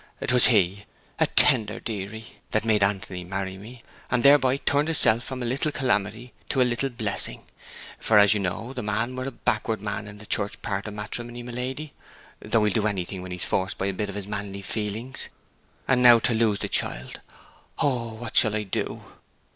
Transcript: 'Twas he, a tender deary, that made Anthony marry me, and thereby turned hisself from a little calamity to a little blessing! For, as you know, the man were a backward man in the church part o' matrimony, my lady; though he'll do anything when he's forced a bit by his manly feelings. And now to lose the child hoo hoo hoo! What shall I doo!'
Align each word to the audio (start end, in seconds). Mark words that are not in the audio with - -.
'Twas 0.25 0.47
he, 0.47 0.85
a 1.19 1.27
tender 1.27 1.79
deary, 1.79 2.39
that 2.49 2.65
made 2.65 2.81
Anthony 2.81 3.23
marry 3.23 3.55
me, 3.55 3.83
and 4.09 4.23
thereby 4.23 4.57
turned 4.57 4.87
hisself 4.87 5.23
from 5.23 5.43
a 5.43 5.45
little 5.45 5.71
calamity 5.71 6.33
to 6.49 6.59
a 6.59 6.63
little 6.65 6.89
blessing! 6.89 7.43
For, 7.99 8.17
as 8.17 8.33
you 8.33 8.39
know, 8.39 8.73
the 8.73 8.81
man 8.81 9.15
were 9.15 9.25
a 9.25 9.31
backward 9.31 9.79
man 9.79 10.07
in 10.07 10.17
the 10.17 10.25
church 10.25 10.59
part 10.63 10.87
o' 10.87 10.91
matrimony, 10.91 11.43
my 11.43 11.51
lady; 11.51 11.93
though 12.41 12.63
he'll 12.63 12.73
do 12.73 12.87
anything 12.87 13.21
when 13.21 13.31
he's 13.31 13.45
forced 13.45 13.75
a 13.79 13.91
bit 13.91 14.07
by 14.07 14.13
his 14.13 14.25
manly 14.27 14.63
feelings. 14.63 15.29
And 15.87 16.01
now 16.01 16.17
to 16.17 16.33
lose 16.33 16.57
the 16.57 16.67
child 16.67 17.21
hoo 17.79 17.87
hoo 17.87 17.99
hoo! 18.09 18.15
What 18.15 18.35
shall 18.35 18.55
I 18.55 18.63
doo!' 18.63 19.03